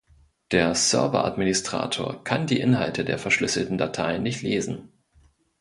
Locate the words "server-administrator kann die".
0.73-2.59